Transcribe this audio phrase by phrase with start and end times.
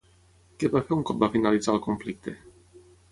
[0.61, 2.35] Què va fer un cop va finalitzar el conflicte?